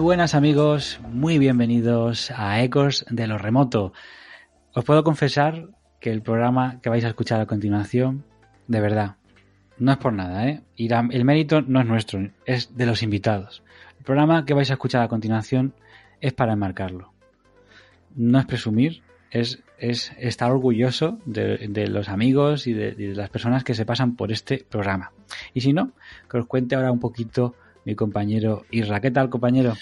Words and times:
Buenas 0.00 0.34
amigos, 0.34 0.98
muy 1.12 1.38
bienvenidos 1.38 2.30
a 2.30 2.62
Ecos 2.62 3.04
de 3.10 3.26
lo 3.26 3.36
Remoto. 3.36 3.92
Os 4.72 4.84
puedo 4.84 5.04
confesar 5.04 5.68
que 6.00 6.10
el 6.10 6.22
programa 6.22 6.80
que 6.80 6.88
vais 6.88 7.04
a 7.04 7.08
escuchar 7.08 7.38
a 7.40 7.46
continuación, 7.46 8.24
de 8.66 8.80
verdad, 8.80 9.16
no 9.78 9.92
es 9.92 9.98
por 9.98 10.14
nada, 10.14 10.48
¿eh? 10.48 10.62
Y 10.74 10.90
el 10.90 11.24
mérito 11.24 11.60
no 11.60 11.80
es 11.80 11.86
nuestro, 11.86 12.30
es 12.46 12.74
de 12.76 12.86
los 12.86 13.02
invitados. 13.02 13.62
El 13.98 14.04
programa 14.04 14.46
que 14.46 14.54
vais 14.54 14.70
a 14.70 14.74
escuchar 14.74 15.02
a 15.02 15.08
continuación 15.08 15.74
es 16.22 16.32
para 16.32 16.54
enmarcarlo. 16.54 17.12
No 18.14 18.38
es 18.38 18.46
presumir, 18.46 19.02
es, 19.30 19.62
es 19.78 20.12
estar 20.18 20.50
orgulloso 20.50 21.18
de, 21.26 21.68
de 21.68 21.88
los 21.88 22.08
amigos 22.08 22.66
y 22.66 22.72
de, 22.72 22.94
y 22.96 23.06
de 23.08 23.14
las 23.14 23.28
personas 23.28 23.64
que 23.64 23.74
se 23.74 23.84
pasan 23.84 24.16
por 24.16 24.32
este 24.32 24.64
programa. 24.66 25.12
Y 25.52 25.60
si 25.60 25.74
no, 25.74 25.92
que 26.30 26.38
os 26.38 26.46
cuente 26.46 26.74
ahora 26.74 26.90
un 26.90 27.00
poquito 27.00 27.54
mi 27.84 27.94
compañero 27.94 28.64
Isra. 28.70 29.00
¿Qué 29.00 29.10
tal, 29.10 29.30
compañero? 29.30 29.74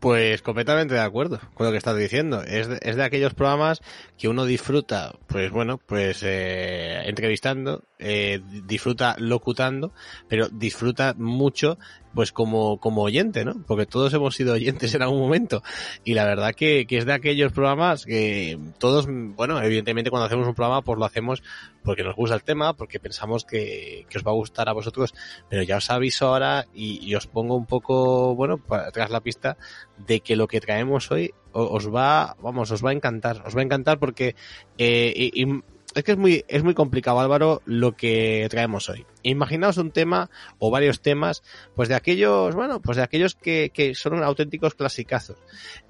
Pues 0.00 0.42
completamente 0.42 0.94
de 0.94 1.00
acuerdo 1.00 1.38
con 1.54 1.64
lo 1.64 1.70
que 1.70 1.78
estás 1.78 1.96
diciendo. 1.96 2.42
Es 2.42 2.66
de, 2.66 2.78
es 2.82 2.96
de 2.96 3.04
aquellos 3.04 3.34
programas 3.34 3.80
que 4.18 4.28
uno 4.28 4.44
disfruta, 4.44 5.14
pues 5.28 5.50
bueno, 5.52 5.78
pues 5.78 6.22
eh, 6.24 7.02
entrevistando, 7.04 7.84
eh, 8.00 8.40
disfruta 8.64 9.14
locutando, 9.18 9.92
pero 10.28 10.48
disfruta 10.48 11.14
mucho, 11.16 11.78
pues 12.14 12.32
como, 12.32 12.78
como 12.78 13.02
oyente, 13.02 13.44
¿no? 13.44 13.62
Porque 13.66 13.86
todos 13.86 14.12
hemos 14.14 14.34
sido 14.34 14.54
oyentes 14.54 14.94
en 14.94 15.02
algún 15.02 15.20
momento. 15.20 15.62
Y 16.04 16.14
la 16.14 16.24
verdad 16.24 16.54
que, 16.54 16.86
que 16.86 16.98
es 16.98 17.06
de 17.06 17.12
aquellos 17.12 17.52
programas 17.52 18.04
que 18.04 18.58
todos, 18.78 19.06
bueno, 19.08 19.60
evidentemente 19.62 20.10
cuando 20.10 20.26
hacemos 20.26 20.46
un 20.46 20.54
programa, 20.54 20.82
pues 20.82 20.98
lo 20.98 21.04
hacemos 21.04 21.42
porque 21.82 22.04
nos 22.04 22.14
gusta 22.14 22.36
el 22.36 22.44
tema, 22.44 22.74
porque 22.74 23.00
pensamos 23.00 23.44
que, 23.44 24.06
que 24.08 24.18
os 24.18 24.24
va 24.24 24.30
a 24.30 24.34
gustar 24.34 24.68
a 24.68 24.72
vosotros, 24.72 25.14
pero 25.48 25.62
ya 25.62 25.76
os 25.76 25.90
aviso 25.90 26.28
ahora 26.28 26.66
y, 26.74 27.14
os 27.14 27.26
pongo 27.26 27.56
un 27.56 27.66
poco, 27.66 28.34
bueno, 28.34 28.58
para 28.58 28.88
atrás 28.88 29.10
la 29.10 29.20
pista 29.20 29.56
de 29.98 30.20
que 30.20 30.36
lo 30.36 30.46
que 30.48 30.60
traemos 30.60 31.10
hoy 31.10 31.32
os 31.52 31.92
va, 31.92 32.36
vamos, 32.40 32.70
os 32.70 32.84
va 32.84 32.90
a 32.90 32.92
encantar, 32.94 33.42
os 33.46 33.54
va 33.54 33.60
a 33.60 33.64
encantar 33.64 33.98
porque 33.98 34.34
eh, 34.78 35.30
y 35.34 35.46
es 35.94 36.04
que 36.04 36.12
es 36.12 36.18
muy, 36.18 36.44
es 36.48 36.62
muy 36.62 36.74
complicado, 36.74 37.20
Álvaro, 37.20 37.62
lo 37.64 37.92
que 37.96 38.46
traemos 38.50 38.88
hoy. 38.88 39.06
Imaginaos 39.22 39.76
un 39.76 39.90
tema 39.90 40.30
o 40.58 40.70
varios 40.70 41.00
temas, 41.00 41.42
pues 41.74 41.88
de 41.88 41.94
aquellos, 41.94 42.54
bueno, 42.54 42.80
pues 42.80 42.96
de 42.96 43.02
aquellos 43.02 43.34
que, 43.34 43.70
que 43.72 43.94
son 43.94 44.22
auténticos 44.22 44.74
clasicazos. 44.74 45.38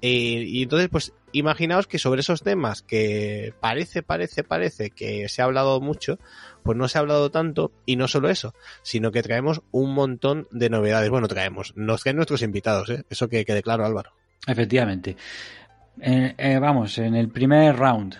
Eh, 0.01 0.43
y 0.47 0.63
entonces, 0.63 0.89
pues 0.89 1.13
imaginaos 1.31 1.87
que 1.87 1.99
sobre 1.99 2.21
esos 2.21 2.43
temas 2.43 2.81
que 2.81 3.53
parece, 3.59 4.03
parece, 4.03 4.43
parece 4.43 4.91
que 4.91 5.27
se 5.29 5.41
ha 5.41 5.45
hablado 5.45 5.79
mucho, 5.81 6.19
pues 6.63 6.77
no 6.77 6.87
se 6.87 6.97
ha 6.97 7.01
hablado 7.01 7.31
tanto 7.31 7.71
y 7.85 7.95
no 7.95 8.07
solo 8.07 8.29
eso, 8.29 8.53
sino 8.81 9.11
que 9.11 9.23
traemos 9.23 9.61
un 9.71 9.93
montón 9.93 10.47
de 10.51 10.69
novedades. 10.69 11.09
Bueno, 11.09 11.27
traemos, 11.27 11.73
nos 11.75 12.01
traen 12.01 12.17
nuestros 12.17 12.41
invitados, 12.41 12.89
¿eh? 12.89 13.03
eso 13.09 13.27
que 13.27 13.45
quede 13.45 13.63
claro, 13.63 13.85
Álvaro. 13.85 14.13
Efectivamente. 14.45 15.15
Eh, 16.01 16.33
eh, 16.37 16.59
vamos, 16.59 16.97
en 16.97 17.15
el 17.15 17.29
primer 17.29 17.75
round. 17.75 18.15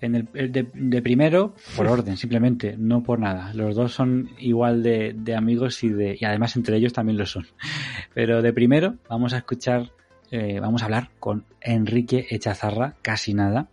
En 0.00 0.14
el, 0.14 0.52
de, 0.52 0.68
de 0.72 1.02
primero, 1.02 1.54
por 1.76 1.86
orden, 1.86 2.16
simplemente, 2.16 2.76
no 2.78 3.02
por 3.02 3.18
nada. 3.18 3.52
Los 3.52 3.74
dos 3.74 3.92
son 3.92 4.30
igual 4.38 4.82
de, 4.82 5.12
de 5.14 5.34
amigos 5.34 5.82
y, 5.82 5.90
de, 5.90 6.16
y 6.18 6.24
además 6.24 6.56
entre 6.56 6.76
ellos 6.76 6.92
también 6.92 7.18
lo 7.18 7.26
son. 7.26 7.46
Pero 8.14 8.42
de 8.42 8.52
primero 8.52 8.96
vamos 9.08 9.32
a 9.34 9.38
escuchar, 9.38 9.90
eh, 10.30 10.60
vamos 10.60 10.82
a 10.82 10.86
hablar 10.86 11.10
con 11.18 11.44
Enrique 11.60 12.26
Echazarra, 12.30 12.96
casi 13.02 13.34
nada, 13.34 13.68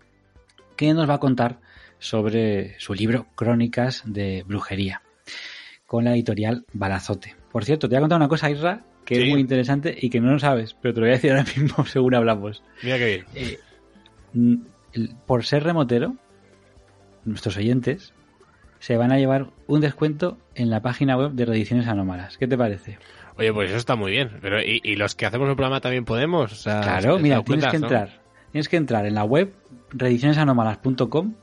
que 0.75 0.93
nos 0.93 1.09
va 1.09 1.15
a 1.15 1.19
contar 1.19 1.59
sobre 1.99 2.79
su 2.79 2.93
libro 2.93 3.27
Crónicas 3.35 4.03
de 4.05 4.43
Brujería, 4.45 5.01
con 5.85 6.03
la 6.03 6.13
editorial 6.13 6.65
Balazote. 6.73 7.35
Por 7.51 7.65
cierto, 7.65 7.87
te 7.87 7.95
voy 7.95 7.97
a 7.97 8.01
contar 8.01 8.17
una 8.17 8.27
cosa, 8.27 8.51
Isra, 8.51 8.83
que 9.07 9.15
Sí. 9.15 9.23
es 9.23 9.29
muy 9.29 9.39
interesante 9.39 9.97
y 9.99 10.09
que 10.09 10.19
no 10.19 10.33
lo 10.33 10.37
sabes, 10.39 10.75
pero 10.81 10.93
te 10.93 10.99
lo 10.99 11.05
voy 11.05 11.11
a 11.11 11.15
decir 11.15 11.31
ahora 11.31 11.45
mismo 11.57 11.85
según 11.85 12.13
hablamos. 12.13 12.61
Mira 12.83 12.97
qué 12.97 13.23
bien. 13.33 13.57
Eh, 14.33 15.09
por 15.25 15.45
ser 15.45 15.63
remotero, 15.63 16.15
nuestros 17.23 17.55
oyentes 17.57 18.13
se 18.79 18.97
van 18.97 19.11
a 19.13 19.17
llevar 19.17 19.47
un 19.65 19.79
descuento 19.81 20.37
en 20.55 20.69
la 20.69 20.81
página 20.81 21.15
web 21.17 21.31
de 21.31 21.45
Reediciones 21.45 21.87
Anómalas. 21.87 22.37
¿Qué 22.37 22.47
te 22.47 22.57
parece? 22.57 22.99
Oye, 23.37 23.53
pues 23.53 23.69
eso 23.69 23.77
está 23.77 23.95
muy 23.95 24.11
bien. 24.11 24.31
Pero 24.41 24.61
¿y, 24.61 24.81
y 24.83 24.95
los 24.97 25.15
que 25.15 25.25
hacemos 25.25 25.47
el 25.49 25.55
programa 25.55 25.79
también 25.79 26.03
podemos? 26.05 26.51
O 26.51 26.55
sea, 26.55 26.81
claro, 26.81 27.15
¿te 27.17 27.23
mira, 27.23 27.41
tienes 27.43 27.65
que 27.67 27.79
no? 27.79 27.85
entrar. 27.87 28.21
Tienes 28.51 28.67
que 28.69 28.77
entrar 28.77 29.05
en 29.05 29.15
la 29.15 29.23
web 29.23 29.53
reedicionesanómalas.com, 29.91 31.33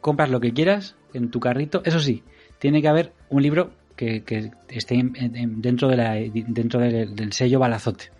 compras 0.00 0.30
lo 0.30 0.40
que 0.40 0.52
quieras 0.52 0.96
en 1.14 1.30
tu 1.30 1.40
carrito. 1.40 1.82
Eso 1.84 2.00
sí, 2.00 2.22
tiene 2.58 2.82
que 2.82 2.88
haber 2.88 3.12
un 3.28 3.42
libro 3.42 3.70
que, 3.96 4.22
que 4.24 4.50
esté 4.68 4.94
en- 4.96 5.14
en- 5.16 5.60
dentro, 5.62 5.88
de 5.88 5.96
la, 5.96 6.12
dentro 6.14 6.80
del, 6.80 7.14
del 7.16 7.32
sello 7.32 7.58
Balazote. 7.58 8.12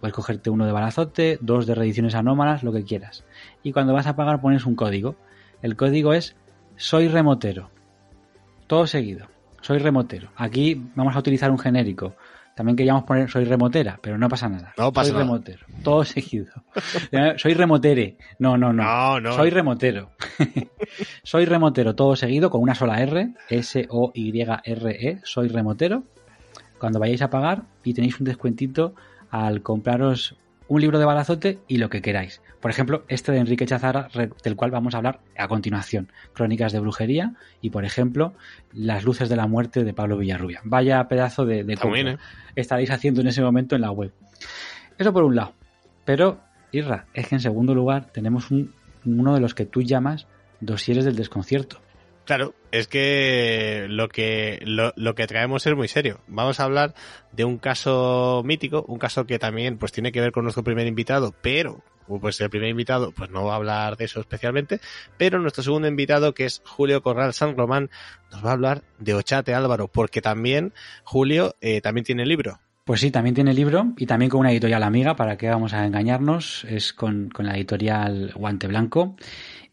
Puedes 0.00 0.14
cogerte 0.14 0.50
uno 0.50 0.66
de 0.66 0.72
Balazote, 0.72 1.38
dos 1.40 1.66
de 1.66 1.74
reediciones 1.74 2.14
anómalas, 2.14 2.62
lo 2.62 2.72
que 2.72 2.84
quieras. 2.84 3.24
Y 3.62 3.72
cuando 3.72 3.92
vas 3.92 4.06
a 4.06 4.16
pagar 4.16 4.40
pones 4.40 4.64
un 4.66 4.74
código. 4.74 5.16
El 5.62 5.76
código 5.76 6.12
es 6.14 6.36
Soy 6.76 7.08
Remotero. 7.08 7.70
Todo 8.66 8.86
seguido. 8.86 9.26
Soy 9.60 9.78
remotero. 9.78 10.30
Aquí 10.36 10.80
vamos 10.94 11.16
a 11.16 11.18
utilizar 11.18 11.50
un 11.50 11.58
genérico. 11.58 12.14
También 12.58 12.74
queríamos 12.74 13.04
poner 13.04 13.30
soy 13.30 13.44
remotera, 13.44 14.00
pero 14.02 14.18
no 14.18 14.28
pasa 14.28 14.48
nada. 14.48 14.74
No 14.76 14.92
pasa 14.92 15.10
soy 15.10 15.12
nada. 15.12 15.24
remotero. 15.26 15.64
Todo 15.84 16.04
seguido. 16.04 16.50
Eh, 17.12 17.34
soy 17.36 17.54
remotere. 17.54 18.18
No, 18.40 18.58
no, 18.58 18.72
no. 18.72 18.82
No, 18.82 19.20
no. 19.20 19.32
Soy 19.32 19.50
remotero. 19.50 20.10
soy 21.22 21.44
remotero, 21.44 21.94
todo 21.94 22.16
seguido 22.16 22.50
con 22.50 22.60
una 22.60 22.74
sola 22.74 23.00
R. 23.00 23.32
S-O-Y-R-E. 23.48 25.20
Soy 25.22 25.46
remotero. 25.46 26.02
Cuando 26.80 26.98
vayáis 26.98 27.22
a 27.22 27.30
pagar 27.30 27.62
y 27.84 27.94
tenéis 27.94 28.18
un 28.18 28.26
descuentito 28.26 28.96
al 29.30 29.62
compraros 29.62 30.34
un 30.68 30.80
libro 30.80 30.98
de 30.98 31.04
balazote 31.06 31.58
y 31.66 31.78
lo 31.78 31.88
que 31.88 32.02
queráis. 32.02 32.42
Por 32.60 32.70
ejemplo, 32.70 33.04
este 33.08 33.32
de 33.32 33.38
Enrique 33.38 33.64
Chazara, 33.66 34.08
del 34.44 34.54
cual 34.56 34.70
vamos 34.70 34.94
a 34.94 34.98
hablar 34.98 35.20
a 35.36 35.48
continuación. 35.48 36.12
Crónicas 36.34 36.72
de 36.72 36.80
brujería 36.80 37.34
y, 37.60 37.70
por 37.70 37.84
ejemplo, 37.84 38.34
Las 38.72 39.04
luces 39.04 39.28
de 39.28 39.36
la 39.36 39.46
muerte 39.46 39.82
de 39.84 39.94
Pablo 39.94 40.18
Villarrubia. 40.18 40.60
Vaya 40.64 41.06
pedazo 41.08 41.46
de, 41.46 41.64
de 41.64 41.76
compra 41.76 42.00
¿eh? 42.12 42.18
estaréis 42.54 42.90
haciendo 42.90 43.20
en 43.22 43.28
ese 43.28 43.42
momento 43.42 43.74
en 43.76 43.80
la 43.82 43.90
web. 43.90 44.12
Eso 44.98 45.12
por 45.12 45.24
un 45.24 45.36
lado. 45.36 45.54
Pero, 46.04 46.40
Irra, 46.72 47.06
es 47.14 47.28
que 47.28 47.34
en 47.36 47.40
segundo 47.40 47.74
lugar 47.74 48.06
tenemos 48.12 48.50
un- 48.50 48.74
uno 49.06 49.34
de 49.34 49.40
los 49.40 49.54
que 49.54 49.64
tú 49.64 49.82
llamas 49.82 50.26
dosieres 50.60 51.04
del 51.04 51.16
desconcierto. 51.16 51.80
Claro, 52.28 52.54
es 52.72 52.88
que 52.88 53.86
lo 53.88 54.10
que 54.10 54.60
lo, 54.66 54.92
lo 54.96 55.14
que 55.14 55.26
traemos 55.26 55.66
es 55.66 55.74
muy 55.74 55.88
serio. 55.88 56.20
Vamos 56.26 56.60
a 56.60 56.64
hablar 56.64 56.92
de 57.32 57.46
un 57.46 57.56
caso 57.56 58.42
mítico, 58.44 58.84
un 58.86 58.98
caso 58.98 59.24
que 59.24 59.38
también 59.38 59.78
pues 59.78 59.92
tiene 59.92 60.12
que 60.12 60.20
ver 60.20 60.30
con 60.30 60.44
nuestro 60.44 60.62
primer 60.62 60.86
invitado, 60.86 61.34
pero 61.40 61.82
pues 62.20 62.38
el 62.42 62.50
primer 62.50 62.68
invitado 62.68 63.12
pues 63.12 63.30
no 63.30 63.46
va 63.46 63.54
a 63.54 63.56
hablar 63.56 63.96
de 63.96 64.04
eso 64.04 64.20
especialmente, 64.20 64.78
pero 65.16 65.38
nuestro 65.38 65.62
segundo 65.62 65.88
invitado 65.88 66.34
que 66.34 66.44
es 66.44 66.60
Julio 66.66 67.00
Corral 67.00 67.32
San 67.32 67.56
Román 67.56 67.88
nos 68.30 68.44
va 68.44 68.50
a 68.50 68.52
hablar 68.52 68.82
de 68.98 69.14
Ochate 69.14 69.54
Álvaro, 69.54 69.88
porque 69.88 70.20
también 70.20 70.74
Julio 71.04 71.56
eh, 71.62 71.80
también 71.80 72.04
tiene 72.04 72.26
libro. 72.26 72.60
Pues 72.84 73.00
sí, 73.00 73.10
también 73.10 73.36
tiene 73.36 73.54
libro 73.54 73.94
y 73.96 74.04
también 74.04 74.28
con 74.28 74.40
una 74.40 74.52
editorial 74.52 74.82
amiga, 74.82 75.16
para 75.16 75.38
que 75.38 75.48
vamos 75.48 75.72
a 75.72 75.86
engañarnos, 75.86 76.66
es 76.68 76.92
con, 76.92 77.30
con 77.30 77.46
la 77.46 77.56
editorial 77.56 78.32
Guante 78.34 78.66
Blanco. 78.66 79.16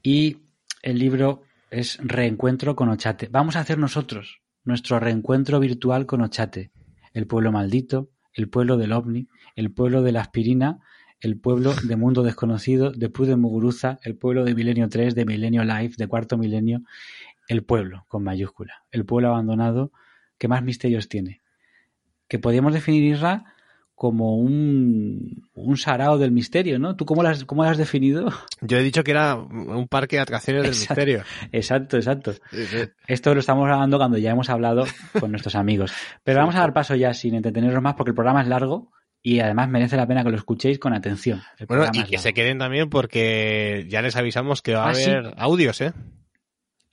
Y 0.02 0.38
el 0.81 1.00
libro 1.00 1.44
es 1.75 1.98
Reencuentro 2.01 2.74
con 2.77 2.88
Ochate. 2.88 3.27
Vamos 3.30 3.57
a 3.57 3.60
hacer 3.60 3.77
nosotros 3.77 4.42
nuestro 4.63 4.98
reencuentro 4.98 5.60
virtual 5.60 6.06
con 6.06 6.22
Ochate. 6.22 6.72
el 7.13 7.27
pueblo 7.27 7.51
maldito, 7.51 8.10
el 8.33 8.50
pueblo 8.50 8.77
del 8.77 8.94
ovni, 8.94 9.27
el 9.57 9.74
pueblo 9.74 10.01
de 10.01 10.13
la 10.13 10.22
aspirina, 10.22 10.80
el 11.19 11.38
pueblo 11.38 11.74
de 11.83 11.95
Mundo 11.98 12.24
Desconocido, 12.24 12.92
de 12.92 13.10
Pude 13.10 13.36
Muguruza, 13.36 14.00
el 14.04 14.16
pueblo 14.16 14.45
de 14.45 14.56
Milenio 14.56 14.88
3, 14.88 15.16
de 15.16 15.25
Milenio 15.25 15.66
Life, 15.66 15.95
de 15.98 16.07
Cuarto 16.07 16.38
Milenio, 16.38 16.81
el 17.50 17.66
pueblo 17.66 18.06
con 18.07 18.24
mayúscula, 18.24 18.86
el 18.92 19.06
pueblo 19.06 19.30
abandonado 19.30 19.92
que 20.38 20.48
más 20.48 20.63
misterios 20.63 21.10
tiene. 21.10 21.42
Que 22.30 22.39
podríamos 22.39 22.74
definir 22.74 23.04
Isra 23.04 23.54
como 23.95 24.36
un, 24.38 25.47
un 25.53 25.77
sarao 25.77 26.18
del 26.18 26.31
misterio, 26.31 26.77
¿no? 26.80 26.97
¿Tú 26.97 27.06
cómo 27.06 27.24
lo, 27.24 27.30
has, 27.30 27.45
cómo 27.45 27.63
lo 27.63 27.69
has 27.69 27.77
definido? 27.77 28.30
Yo 28.62 28.77
he 28.77 28.83
dicho 28.83 29.03
que 29.03 29.12
era 29.12 29.36
un 29.36 29.88
parque 29.88 30.18
de 30.18 30.21
atracciones 30.21 30.63
del 30.63 30.71
Exacto. 30.74 30.94
misterio. 31.01 31.24
Exacto, 31.53 31.95
exacto. 31.97 32.33
Sí, 32.51 32.65
sí. 32.65 32.77
Esto 33.07 33.33
lo 33.33 33.39
estamos 33.39 33.69
hablando 33.71 33.97
cuando 33.97 34.18
ya 34.18 34.31
hemos 34.31 34.50
hablado 34.50 34.86
con 35.19 35.31
nuestros 35.31 35.56
amigos. 35.56 35.94
Pero 36.24 36.39
vamos 36.39 36.56
a 36.56 36.59
dar 36.59 36.74
paso 36.74 36.94
ya 36.95 37.13
sin 37.13 37.36
entretenernos 37.36 37.81
más 37.81 37.95
porque 37.95 38.09
el 38.12 38.15
programa 38.15 38.42
es 38.42 38.47
largo 38.50 38.92
y 39.24 39.39
además 39.39 39.69
merece 39.69 39.95
la 39.95 40.06
pena 40.07 40.24
que 40.24 40.30
lo 40.30 40.36
escuchéis 40.38 40.77
con 40.77 40.94
atención. 40.94 41.42
Bueno, 41.68 41.86
y 41.94 42.03
que 42.03 42.18
se 42.18 42.33
queden 42.33 42.59
también 42.59 42.89
porque 42.89 43.86
ya 43.89 44.01
les 44.01 44.15
avisamos 44.18 44.62
que 44.62 44.74
va 44.75 44.88
a 44.88 44.89
Ah, 44.89 44.94
sí. 44.94 45.09
haber 45.09 45.33
audios, 45.38 45.80
¿eh? 45.81 45.94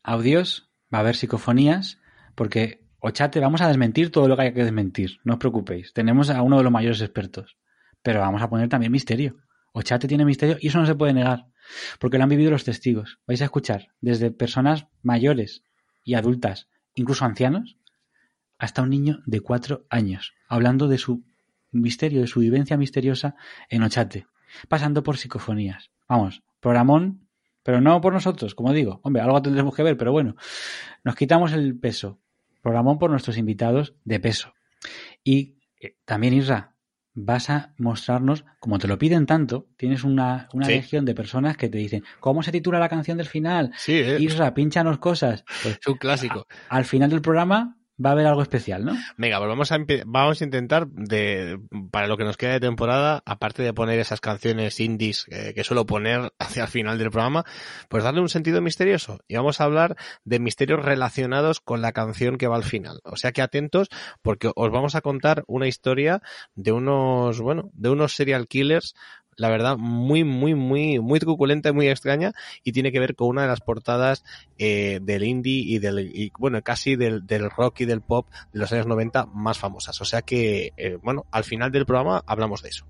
audios, 0.03 0.71
va 0.93 0.99
a 0.99 1.01
haber 1.01 1.17
psicofonías, 1.17 1.99
porque 2.35 2.81
Ochate 3.05 3.41
vamos 3.41 3.61
a 3.61 3.67
desmentir 3.67 4.13
todo 4.13 4.29
lo 4.29 4.37
que 4.37 4.43
haya 4.43 4.55
que 4.55 4.63
desmentir, 4.63 5.19
no 5.25 5.33
os 5.33 5.41
preocupéis. 5.41 5.93
Tenemos 5.93 6.31
a 6.31 6.41
uno 6.41 6.59
de 6.59 6.63
los 6.63 6.71
mayores 6.71 7.01
expertos, 7.01 7.57
pero 8.01 8.21
vamos 8.21 8.41
a 8.43 8.49
poner 8.49 8.69
también 8.69 8.93
misterio. 8.93 9.39
Ochate 9.73 10.07
tiene 10.07 10.25
misterio 10.25 10.57
y 10.61 10.69
eso 10.69 10.79
no 10.79 10.87
se 10.87 10.95
puede 10.95 11.13
negar, 11.13 11.47
porque 11.99 12.17
lo 12.17 12.23
han 12.23 12.31
vivido 12.31 12.53
los 12.53 12.63
testigos. 12.63 13.19
Vais 13.27 13.43
a 13.43 13.47
escuchar 13.47 13.89
desde 14.01 14.31
personas 14.31 14.87
mayores 15.03 15.65
y 16.05 16.15
adultas, 16.15 16.69
incluso 16.95 17.25
ancianos, 17.25 17.77
hasta 18.57 18.83
un 18.83 18.91
niño 18.91 19.19
de 19.27 19.41
cuatro 19.41 19.85
años, 19.91 20.33
hablando 20.47 20.87
de 20.87 20.99
su 20.99 21.25
misterio, 21.73 22.21
de 22.21 22.29
su 22.29 22.39
vivencia 22.39 22.77
misteriosa 22.77 23.35
en 23.69 23.83
Ochate, 23.83 24.29
pasando 24.69 25.03
por 25.03 25.17
psicofonías. 25.17 25.91
Vamos, 26.09 26.45
programón, 26.61 27.27
pero 27.65 27.81
no 27.81 28.01
por 28.01 28.13
nosotros, 28.13 28.55
como 28.55 28.73
digo. 28.73 29.01
Hombre, 29.03 29.23
algo 29.23 29.43
tendremos 29.43 29.75
que 29.75 29.83
ver, 29.83 29.97
pero 29.97 30.13
bueno, 30.13 30.37
nos 31.03 31.17
quitamos 31.17 31.53
el 31.53 31.77
peso. 31.77 32.21
Programón 32.63 32.99
por 32.99 33.11
nuestros 33.11 33.37
invitados 33.37 33.95
de 34.05 34.21
peso. 34.21 34.55
Y 35.23 35.59
eh, 35.81 35.97
también, 36.05 36.33
Isra, 36.35 36.75
vas 37.15 37.51
a 37.51 37.75
mostrarnos, 37.77 38.45
como 38.59 38.79
te 38.79 38.89
lo 38.89 38.97
piden 38.99 39.27
tanto, 39.27 39.69
tienes 39.77 40.03
una, 40.05 40.49
una 40.55 40.67
Sí. 40.67 40.73
legión 40.73 41.05
de 41.05 41.15
personas 41.15 41.57
que 41.59 41.69
te 41.69 41.77
dicen, 41.79 42.03
¿cómo 42.21 42.43
se 42.43 42.53
titula 42.53 42.79
la 42.79 42.89
canción 42.89 43.19
del 43.19 43.27
final? 43.27 43.73
Sí, 43.77 43.93
¿eh? 43.95 44.17
Isra, 44.21 44.55
pínchanos 44.55 44.99
cosas. 44.99 45.45
Pues 45.63 45.79
es 45.83 45.87
un 45.87 45.99
clásico. 45.99 46.47
al 46.71 46.85
final 46.87 47.11
del 47.11 47.21
programa 47.21 47.77
va 48.05 48.11
a 48.11 48.13
haber 48.13 48.27
algo 48.27 48.43
especial, 48.43 48.85
¿no? 48.85 48.93
Venga, 49.17 49.39
pues 49.39 49.49
vamos 49.49 49.73
a, 49.73 49.79
vamos 50.07 50.41
a 50.41 50.45
intentar, 50.45 50.87
de, 50.89 51.59
para 51.91 52.07
lo 52.07 52.17
que 52.17 52.25
nos 52.25 52.37
queda 52.37 52.53
de 52.53 52.61
temporada, 52.61 53.23
aparte 53.27 53.63
de 53.63 53.73
poner 53.73 53.99
esas 53.99 54.21
canciones 54.21 54.81
indies 54.81 55.27
eh, 55.31 55.53
que 55.55 55.65
suelo 55.65 55.87
poner 55.87 56.33
hacia 56.39 56.65
el 56.65 56.69
final 56.69 56.99
del 56.99 57.11
programa, 57.11 57.45
pues 57.89 58.05
darle 58.05 58.21
un 58.21 58.29
sentido 58.29 58.61
misterioso. 58.61 59.21
Y 59.29 59.37
vamos 59.37 59.61
a 59.61 59.65
hablar 59.65 59.97
de 60.25 60.39
misterios 60.39 60.85
relacionados 60.85 61.61
con 61.61 61.83
la 61.83 61.93
canción 61.93 62.39
que 62.39 62.49
va 62.49 62.57
al 62.57 62.65
final. 62.65 63.01
O 63.05 63.17
sea 63.17 63.33
que 63.33 63.43
atentos, 63.43 63.89
porque 64.23 64.51
os 64.55 64.71
vamos 64.71 64.95
a 64.95 65.01
contar 65.01 65.45
una 65.47 65.67
historia 65.67 66.23
de 66.55 66.73
unos, 66.73 67.41
bueno, 67.41 67.71
de 67.75 67.91
unos 67.91 68.15
serial 68.15 68.49
killers 68.49 68.95
la 69.37 69.49
verdad, 69.49 69.77
muy, 69.77 70.25
muy, 70.25 70.55
muy, 70.55 70.99
muy 70.99 71.19
truculenta 71.19 71.71
y 71.71 71.73
muy 71.73 71.89
extraña, 71.89 72.33
y 72.65 72.73
tiene 72.73 72.93
que 72.93 73.01
ver 73.01 73.15
con 73.15 73.29
una 73.29 73.43
de 73.43 73.49
las 73.49 73.61
portadas 73.61 74.25
eh, 74.59 75.01
del 75.03 75.25
indie 75.25 75.65
y 75.67 75.79
del, 75.79 76.33
bueno, 76.39 76.63
casi 76.63 76.97
del, 76.97 77.27
del 77.27 77.51
rock 77.51 77.81
y 77.81 77.85
del 77.85 78.01
pop 78.01 78.27
de 78.53 78.61
los 78.61 78.73
años 78.73 78.87
90 78.87 79.27
más 79.27 79.59
famosas. 79.59 80.01
O 80.01 80.05
sea 80.05 80.23
que, 80.23 80.73
eh, 80.77 80.99
bueno, 81.03 81.27
al 81.31 81.45
final 81.45 81.71
del 81.73 81.87
programa 81.87 82.23
hablamos 82.27 82.63
de 82.63 82.71
eso. 82.71 82.87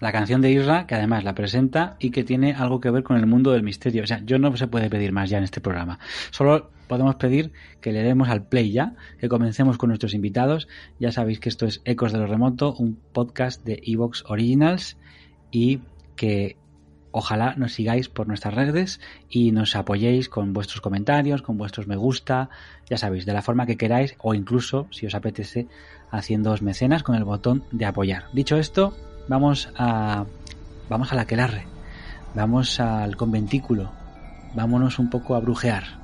La 0.00 0.10
canción 0.10 0.40
de 0.40 0.50
Isra, 0.50 0.86
que 0.86 0.96
además 0.96 1.22
la 1.22 1.34
presenta 1.34 1.96
y 2.00 2.10
que 2.10 2.24
tiene 2.24 2.52
algo 2.52 2.80
que 2.80 2.90
ver 2.90 3.04
con 3.04 3.16
el 3.16 3.26
mundo 3.26 3.52
del 3.52 3.62
misterio. 3.62 4.02
O 4.02 4.06
sea, 4.06 4.20
yo 4.24 4.38
no 4.38 4.54
se 4.56 4.66
puede 4.66 4.90
pedir 4.90 5.12
más 5.12 5.30
ya 5.30 5.38
en 5.38 5.44
este 5.44 5.60
programa. 5.60 6.00
Solo 6.30 6.70
podemos 6.88 7.14
pedir 7.14 7.52
que 7.80 7.92
le 7.92 8.02
demos 8.02 8.28
al 8.28 8.46
play 8.46 8.72
ya, 8.72 8.96
que 9.18 9.28
comencemos 9.28 9.78
con 9.78 9.88
nuestros 9.88 10.12
invitados. 10.12 10.68
Ya 10.98 11.12
sabéis 11.12 11.38
que 11.38 11.48
esto 11.48 11.64
es 11.64 11.80
Ecos 11.84 12.12
de 12.12 12.18
lo 12.18 12.26
Remoto, 12.26 12.74
un 12.74 12.98
podcast 13.12 13.64
de 13.64 13.80
Evox 13.84 14.24
Originals 14.26 14.98
y 15.54 15.80
que 16.16 16.56
ojalá 17.12 17.54
nos 17.56 17.74
sigáis 17.74 18.08
por 18.08 18.26
nuestras 18.26 18.54
redes 18.54 19.00
y 19.30 19.52
nos 19.52 19.76
apoyéis 19.76 20.28
con 20.28 20.52
vuestros 20.52 20.80
comentarios, 20.80 21.42
con 21.42 21.56
vuestros 21.56 21.86
me 21.86 21.94
gusta, 21.94 22.50
ya 22.90 22.98
sabéis, 22.98 23.24
de 23.24 23.32
la 23.32 23.40
forma 23.40 23.66
que 23.66 23.76
queráis 23.76 24.16
o 24.18 24.34
incluso, 24.34 24.88
si 24.90 25.06
os 25.06 25.14
apetece, 25.14 25.68
haciéndoos 26.10 26.60
mecenas 26.60 27.04
con 27.04 27.14
el 27.14 27.22
botón 27.22 27.62
de 27.70 27.86
apoyar. 27.86 28.24
Dicho 28.32 28.56
esto, 28.56 28.96
vamos 29.28 29.70
a 29.76 30.26
vamos 30.88 31.12
a 31.12 31.14
la 31.14 31.26
quelarre, 31.26 31.66
vamos 32.34 32.80
al 32.80 33.16
conventículo, 33.16 33.92
vámonos 34.54 34.98
un 34.98 35.08
poco 35.08 35.36
a 35.36 35.40
brujear. 35.40 36.03